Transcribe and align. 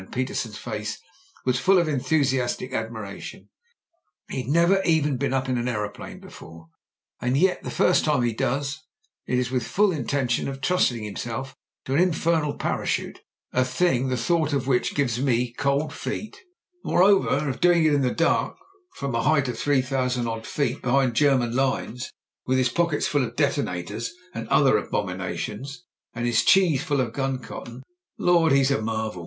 '* 0.09 0.11
Petersen's 0.11 0.57
face 0.57 0.99
was 1.45 1.59
full 1.59 1.77
of 1.77 1.87
enthusiastic 1.87 2.73
admiration. 2.73 3.49
"He'd 4.31 4.47
never 4.47 4.81
even 4.81 5.15
been 5.17 5.31
up 5.31 5.47
in 5.47 5.59
an 5.59 5.67
aeroplane 5.67 6.19
before, 6.19 6.69
and 7.21 7.37
yet 7.37 7.61
the 7.61 7.69
first 7.69 8.03
time 8.05 8.23
he 8.23 8.33
does, 8.33 8.79
it 9.27 9.37
is 9.37 9.51
with 9.51 9.61
the 9.61 9.69
full 9.69 9.91
intention 9.91 10.47
of 10.47 10.59
trusting 10.59 11.05
him 11.05 11.17
self 11.17 11.55
to 11.85 11.93
an 11.93 11.99
infernal 11.99 12.55
parachute, 12.55 13.19
a 13.53 13.63
thing 13.63 14.07
the 14.07 14.17
thought 14.17 14.53
of 14.53 14.65
which 14.65 14.95
gives 14.95 15.19
me 15.21 15.53
cold 15.53 15.93
feet; 15.93 16.35
moreover, 16.83 17.47
of 17.47 17.59
doing 17.61 17.85
it 17.85 17.93
in 17.93 18.01
the 18.01 18.09
dark 18.11 18.55
from 18.95 19.13
a 19.13 19.21
height 19.21 19.47
of 19.49 19.59
three 19.59 19.83
thousand 19.83 20.27
odd 20.27 20.47
feet 20.47 20.81
behind 20.81 21.11
the 21.11 21.17
German 21.17 21.55
lines 21.55 22.11
with 22.47 22.57
his 22.57 22.69
pockets 22.69 23.05
full 23.05 23.23
of 23.23 23.35
de 23.35 23.47
tonators 23.49 24.09
and 24.33 24.47
other 24.47 24.79
abominations, 24.79 25.83
and 26.15 26.25
his 26.25 26.43
cheese 26.43 26.83
full 26.83 26.99
of 27.01 27.13
gun 27.13 27.37
cotton. 27.37 27.83
Lord! 28.17 28.51
he's 28.51 28.71
a 28.71 28.81
marvel. 28.81 29.19